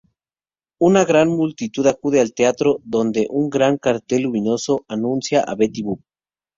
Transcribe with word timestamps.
Una 0.87 1.03
multitud 1.33 1.85
acude 1.91 2.19
al 2.21 2.33
teatro, 2.33 2.79
donde 2.83 3.27
un 3.29 3.51
gran 3.51 3.77
cartel 3.77 4.23
luminoso 4.23 4.83
anuncia 4.87 5.41
a 5.43 5.53
Betty 5.55 5.83
Boop. 5.83 6.01